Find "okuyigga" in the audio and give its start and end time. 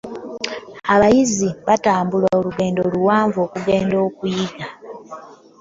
4.07-4.67